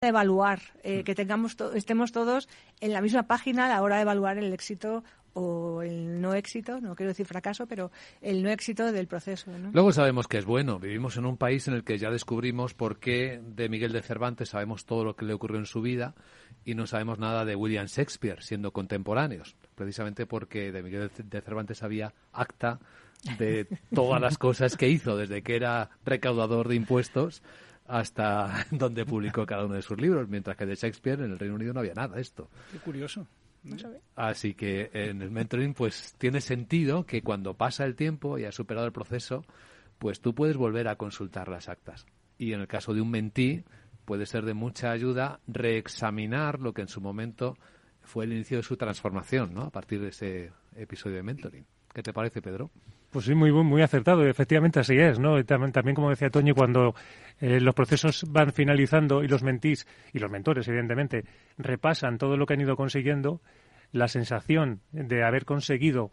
[0.00, 2.48] de evaluar, eh, que tengamos estemos todos
[2.80, 6.80] en la misma página a la hora de evaluar el éxito o el no éxito,
[6.80, 7.90] no quiero decir fracaso, pero
[8.22, 9.50] el no éxito del proceso.
[9.74, 10.78] Luego sabemos que es bueno.
[10.78, 14.48] Vivimos en un país en el que ya descubrimos por qué de Miguel de Cervantes
[14.48, 16.14] sabemos todo lo que le ocurrió en su vida
[16.64, 19.54] y no sabemos nada de William Shakespeare, siendo contemporáneos.
[19.74, 22.80] Precisamente porque de Miguel de Cervantes había acta
[23.38, 27.42] de todas las cosas que hizo, desde que era recaudador de impuestos
[27.90, 31.56] hasta donde publicó cada uno de sus libros, mientras que de Shakespeare en el Reino
[31.56, 32.48] Unido no había nada de esto.
[32.72, 33.26] Qué curioso.
[34.16, 38.54] Así que en el mentoring pues tiene sentido que cuando pasa el tiempo y has
[38.54, 39.44] superado el proceso,
[39.98, 42.06] pues tú puedes volver a consultar las actas.
[42.38, 43.64] Y en el caso de un mentí
[44.06, 47.56] puede ser de mucha ayuda reexaminar lo que en su momento
[48.00, 49.62] fue el inicio de su transformación, ¿no?
[49.62, 51.66] A partir de ese episodio de mentoring.
[51.92, 52.70] ¿Qué te parece, Pedro?
[53.10, 54.24] Pues sí, muy, muy acertado.
[54.24, 55.44] Efectivamente, así es, ¿no?
[55.44, 56.94] También, también como decía Toño, cuando
[57.40, 61.24] eh, los procesos van finalizando y los mentís, y los mentores, evidentemente,
[61.58, 63.40] repasan todo lo que han ido consiguiendo,
[63.90, 66.12] la sensación de haber conseguido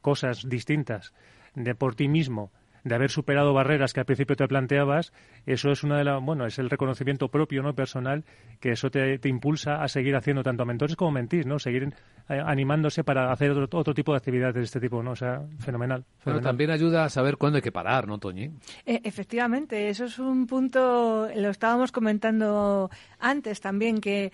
[0.00, 1.12] cosas distintas
[1.54, 2.50] de por ti mismo
[2.84, 5.12] de haber superado barreras que al principio te planteabas,
[5.46, 7.74] eso es una de las, bueno, es el reconocimiento propio, ¿no?
[7.74, 8.24] personal,
[8.60, 11.58] que eso te, te impulsa a seguir haciendo tanto mentores como mentís, ¿no?
[11.58, 11.92] Seguir
[12.28, 15.12] eh, animándose para hacer otro, tipo de actividades de este tipo, ¿no?
[15.12, 16.04] O sea, fenomenal.
[16.24, 18.50] Pero también ayuda a saber cuándo hay que parar, ¿no, Toñi?
[18.86, 24.32] Eh, efectivamente, eso es un punto, lo estábamos comentando antes también, que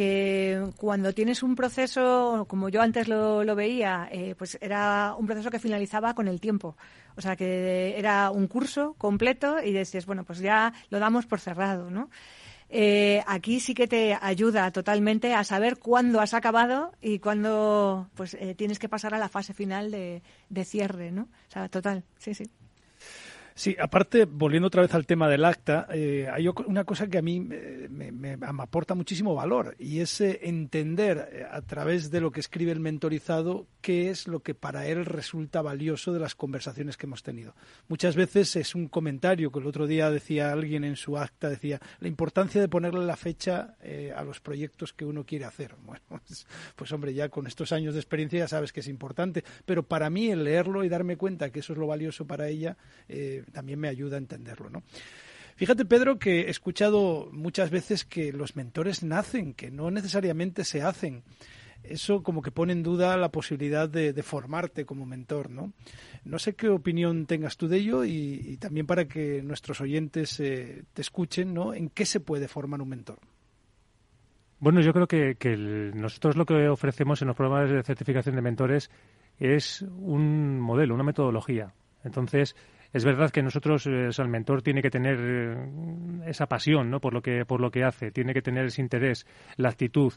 [0.00, 5.50] que cuando tienes un proceso, como yo antes lo, veía, eh, pues era un proceso
[5.50, 6.74] que finalizaba con el tiempo.
[7.16, 11.38] O sea, que era un curso completo y decías, bueno, pues ya lo damos por
[11.38, 12.08] cerrado, ¿no?
[12.70, 18.32] Eh, aquí sí que te ayuda totalmente a saber cuándo has acabado y cuándo pues
[18.40, 21.24] eh, tienes que pasar a la fase final de, de cierre, ¿no?
[21.24, 22.44] O sea, total, sí, sí.
[23.60, 27.22] Sí, aparte, volviendo otra vez al tema del acta, eh, hay una cosa que a
[27.22, 32.40] mí me, aporta muchísimo valor y es eh, entender eh, a través de lo que
[32.40, 37.04] escribe el mentorizado qué es lo que para él resulta valioso de las conversaciones que
[37.04, 37.54] hemos tenido.
[37.86, 41.80] Muchas veces es un comentario que el otro día decía alguien en su acta, decía
[41.98, 43.76] la importancia de ponerle la fecha
[44.16, 45.76] a los proyectos que uno quiere hacer.
[45.90, 46.46] Bueno, pues,
[46.76, 50.08] pues hombre, ya con estos años de experiencia ya sabes que es importante, pero para
[50.08, 52.76] mí el leerlo y darme cuenta que eso es lo valioso para ella,
[53.50, 54.82] también me ayuda a entenderlo, ¿no?
[55.56, 60.80] Fíjate, Pedro, que he escuchado muchas veces que los mentores nacen, que no necesariamente se
[60.82, 61.22] hacen.
[61.82, 65.74] Eso como que pone en duda la posibilidad de, formarte como mentor, ¿no?
[66.24, 70.84] No sé qué opinión tengas tú de ello y, también para que nuestros oyentes eh,
[70.94, 71.74] te escuchen, ¿no?
[71.74, 73.18] ¿En qué se puede formar un mentor?
[74.60, 78.42] Bueno, yo creo que, que nosotros lo que ofrecemos en los programas de certificación de
[78.42, 78.90] mentores
[79.38, 81.72] es un modelo, una metodología.
[82.04, 82.56] Entonces,
[82.92, 87.00] es verdad que nosotros, eh, el mentor tiene que tener eh, esa pasión ¿no?
[87.00, 90.12] por, lo que, por lo que hace, tiene que tener ese interés, la actitud,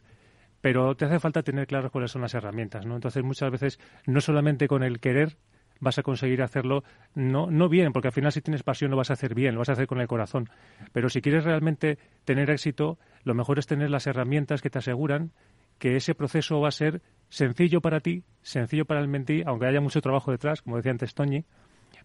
[0.61, 2.85] pero te hace falta tener claras cuáles son las herramientas.
[2.85, 2.95] ¿no?
[2.95, 5.37] Entonces, muchas veces, no solamente con el querer
[5.79, 6.83] vas a conseguir hacerlo
[7.13, 9.59] no, no bien, porque al final si tienes pasión lo vas a hacer bien, lo
[9.59, 10.49] vas a hacer con el corazón.
[10.93, 15.31] Pero si quieres realmente tener éxito, lo mejor es tener las herramientas que te aseguran
[15.79, 19.81] que ese proceso va a ser sencillo para ti, sencillo para el mentí, aunque haya
[19.81, 21.45] mucho trabajo detrás, como decía antes Toñi,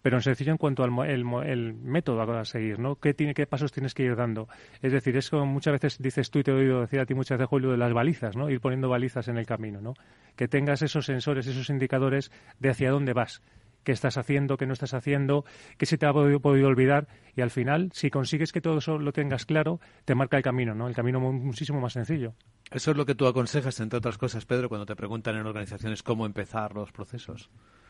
[0.01, 2.95] pero en sencillo en cuanto al el, método a seguir, ¿no?
[2.95, 4.47] ¿Qué, tiene, ¿Qué pasos tienes que ir dando?
[4.81, 7.13] Es decir, es como muchas veces dices tú y te he oído decir a ti
[7.13, 8.49] muchas veces, Julio, de las balizas, ¿no?
[8.49, 9.93] Ir poniendo balizas en el camino, ¿no?
[10.35, 13.41] Que tengas esos sensores, esos indicadores de hacia dónde vas
[13.83, 15.45] qué estás haciendo, qué no estás haciendo,
[15.77, 18.97] qué se te ha podido, podido, olvidar y al final, si consigues que todo eso
[18.97, 20.87] lo tengas claro, te marca el camino, ¿no?
[20.87, 22.33] El camino muchísimo más sencillo.
[22.71, 26.03] Eso es lo que tú aconsejas, entre otras cosas, Pedro, cuando te preguntan en organizaciones
[26.03, 27.49] cómo empezar los procesos.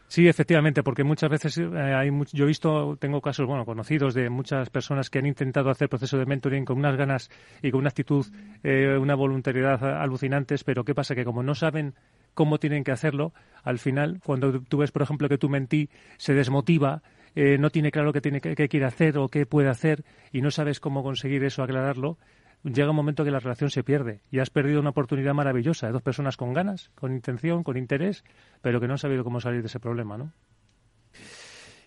[0.09, 4.31] Sí, efectivamente, porque muchas veces eh, hay yo he visto, tengo casos, bueno, conocidos de
[4.31, 7.29] muchas personas que han intentado hacer proceso de mentoring con unas ganas
[7.61, 8.25] y con una actitud,
[8.63, 11.13] eh, una voluntariedad alucinantes, pero ¿qué pasa?
[11.13, 11.93] Que como no saben
[12.33, 13.33] cómo tienen que hacerlo,
[13.63, 17.03] al final, cuando tú ves, por ejemplo, que tu mentí se desmotiva,
[17.35, 20.49] eh, no tiene claro qué, tiene, qué quiere hacer o qué puede hacer y no
[20.49, 22.17] sabes cómo conseguir eso, aclararlo,
[22.63, 25.93] llega un momento que la relación se pierde y has perdido una oportunidad maravillosa de
[25.93, 28.23] dos personas con ganas, con intención, con interés,
[28.61, 30.33] pero que no han sabido cómo salir de ese problema, ¿no?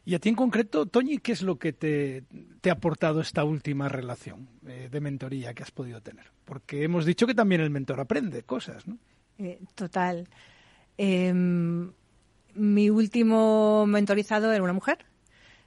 [0.05, 2.25] Y a ti en concreto, Toñi, ¿qué es lo que te,
[2.69, 6.27] ha aportado esta última relación eh, de mentoría que has podido tener?
[6.45, 8.99] Porque hemos dicho que también el mentor aprende cosas, ¿no?
[9.39, 10.29] Eh, total.
[10.99, 11.93] Em,
[12.55, 15.07] mi último mentorizado era una mujer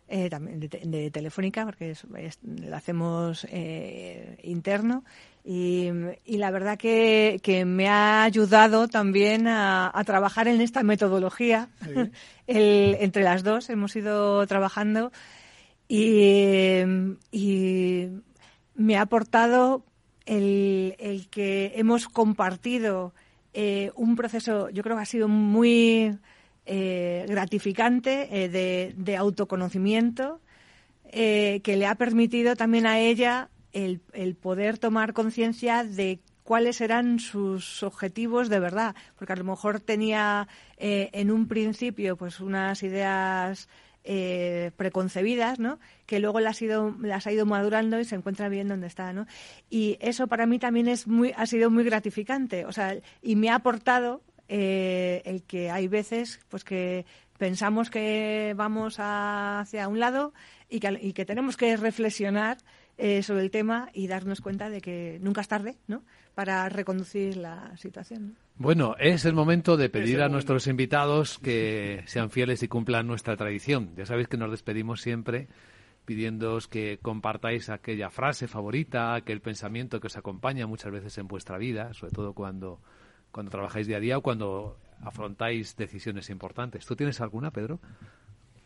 [0.08, 1.94] eh, también de, Telefónica, porque
[2.44, 5.04] lo hacemos eh, interno.
[5.44, 5.92] Y,
[6.26, 11.70] la verdad que, me ha ayudado también a, trabajar en esta metodología.
[12.48, 15.12] entre las dos hemos ido trabajando
[15.88, 16.82] y,
[17.32, 18.10] y
[18.76, 19.84] me ha aportado
[20.26, 23.14] el, el que hemos compartido
[23.58, 26.18] eh, un proceso, yo creo que ha sido muy
[26.66, 30.42] eh, gratificante eh, de, de, autoconocimiento
[31.12, 34.02] que le ha permitido también a ella el,
[34.36, 40.50] poder tomar conciencia de cuáles eran sus objetivos de verdad, porque a lo mejor tenía
[40.78, 43.70] en un principio pues unas ideas
[44.08, 45.80] eh, preconcebidas, ¿no?
[46.06, 49.26] Que luego las, ido, las ha ido madurando y se encuentra bien donde está, ¿no?
[49.68, 53.50] Y eso para mí también es muy, ha sido muy gratificante, o sea, y me
[53.50, 57.06] ha aportado eh, el que hay veces, pues que
[57.38, 60.34] pensamos que vamos hacia un lado
[60.70, 62.58] y que, y que tenemos que reflexionar
[62.98, 66.04] eh, sobre el tema y darnos cuenta de que nunca es tarde, ¿no?
[66.34, 68.38] Para reconducir la situación.
[68.56, 73.36] Bueno, es el momento de pedir a nuestros invitados que sean fieles y cumplan nuestra
[73.36, 73.94] tradición.
[73.98, 75.50] Ya sabéis que nos despedimos siempre
[76.06, 81.58] pidiéndoos que compartáis aquella frase favorita, aquel pensamiento que os acompaña muchas veces en vuestra
[81.58, 82.80] vida, sobre todo cuando,
[83.36, 86.86] cuando trabajáis día a día o cuando afrontáis decisiones importantes.
[86.86, 87.82] ¿Tú tienes alguna, Pedro?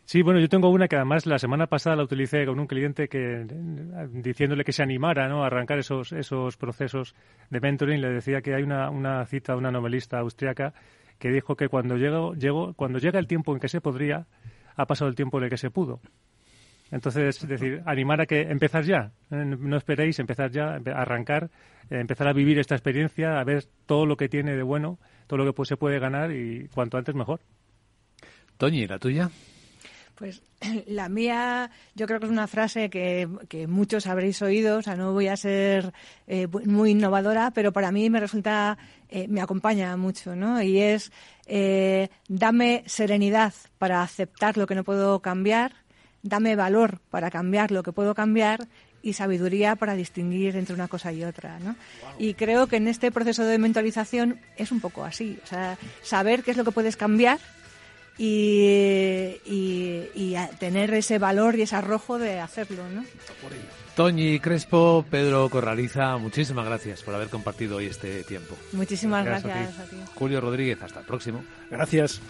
[0.04, 3.08] Sí, bueno, yo tengo una que además la semana pasada la utilicé con un cliente
[3.08, 3.46] que
[4.12, 5.42] diciéndole que se animara ¿no?
[5.42, 7.16] a arrancar esos, esos procesos
[7.50, 8.00] de mentoring.
[8.00, 10.72] Le decía que hay una, una cita de una novelista austriaca
[11.18, 14.28] que dijo que cuando, llega, llegó, cuando llega el tiempo en que se podría,
[14.76, 16.00] ha pasado el tiempo en el que se pudo.
[16.90, 19.12] Entonces, es decir, animar a que empezar ya.
[19.30, 19.44] ¿eh?
[19.44, 21.50] No esperéis, empezar ya, arrancar,
[21.90, 25.38] eh, empezar a vivir esta experiencia, a ver todo lo que tiene de bueno, todo
[25.38, 27.40] lo que pues, se puede ganar y cuanto antes mejor.
[28.56, 29.30] Toñi, ¿la tuya?
[30.20, 30.42] Pues
[30.86, 33.26] la mía, yo creo que es una frase que,
[33.66, 35.94] muchos habréis oído, o sea, no voy a ser
[36.26, 38.76] eh, muy innovadora, pero para mí me resulta,
[39.08, 40.62] eh, me acompaña mucho, ¿no?
[40.62, 41.10] Y es,
[41.46, 45.72] eh, dame serenidad para aceptar lo que no puedo cambiar,
[46.22, 48.68] dame valor para cambiar lo que puedo cambiar
[49.02, 51.76] y sabiduría para distinguir entre una cosa y otra, ¿no?
[52.18, 56.42] Y creo que en este proceso de mentalización es un poco así, o sea, saber
[56.42, 57.38] qué es lo que puedes cambiar
[58.18, 63.02] y, y, tener ese valor y ese arrojo de hacerlo, ¿no?
[63.96, 68.56] Toñi Crespo, Pedro Corraliza, muchísimas gracias por haber compartido hoy este tiempo.
[68.72, 69.96] Muchísimas gracias, a, ti.
[70.14, 71.42] Julio Rodríguez, hasta el próximo.
[71.70, 72.20] Gracias.